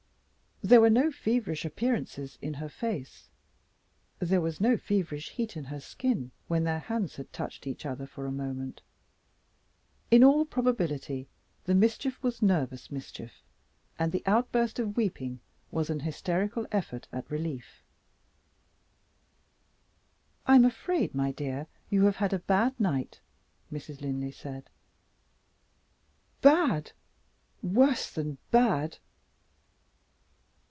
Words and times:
There 0.63 0.79
were 0.79 0.91
no 0.91 1.09
feverish 1.11 1.65
appearances 1.65 2.37
in 2.39 2.53
her 2.53 2.69
face, 2.69 3.29
there 4.19 4.39
was 4.39 4.61
no 4.61 4.77
feverish 4.77 5.31
heat 5.31 5.57
in 5.57 5.65
her 5.65 5.79
skin 5.79 6.29
when 6.47 6.65
their 6.65 6.77
hands 6.79 7.15
had 7.15 7.33
touched 7.33 7.65
each 7.65 7.83
other 7.83 8.05
for 8.05 8.27
a 8.27 8.31
moment. 8.31 8.83
In 10.11 10.23
all 10.23 10.45
probability 10.45 11.27
the 11.63 11.73
mischief 11.73 12.21
was 12.21 12.43
nervous 12.43 12.91
mischief, 12.91 13.41
and 13.97 14.11
the 14.11 14.21
outburst 14.27 14.77
of 14.77 14.95
weeping 14.95 15.39
was 15.71 15.89
an 15.89 16.01
hysterical 16.01 16.67
effort 16.71 17.07
at 17.11 17.29
relief. 17.31 17.81
"I 20.45 20.53
am 20.55 20.63
afraid, 20.63 21.15
my 21.15 21.31
dear, 21.31 21.65
you 21.89 22.05
have 22.05 22.17
had 22.17 22.33
a 22.33 22.39
bad 22.39 22.79
night," 22.79 23.19
Mrs. 23.73 23.99
Linley 24.01 24.31
said. 24.31 24.69
"Bad? 26.41 26.91
Worse 27.63 28.11
than 28.11 28.37
bad!" 28.51 28.99